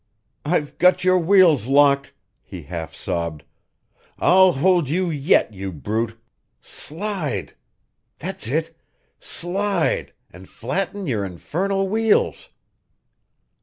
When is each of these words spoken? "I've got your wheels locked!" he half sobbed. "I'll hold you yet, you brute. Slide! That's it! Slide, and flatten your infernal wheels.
"I've 0.45 0.79
got 0.79 1.03
your 1.03 1.19
wheels 1.19 1.67
locked!" 1.67 2.11
he 2.41 2.63
half 2.63 2.95
sobbed. 2.95 3.43
"I'll 4.17 4.53
hold 4.53 4.89
you 4.89 5.11
yet, 5.11 5.53
you 5.53 5.71
brute. 5.71 6.19
Slide! 6.59 7.53
That's 8.17 8.47
it! 8.47 8.75
Slide, 9.19 10.11
and 10.31 10.49
flatten 10.49 11.05
your 11.05 11.23
infernal 11.23 11.87
wheels. 11.87 12.49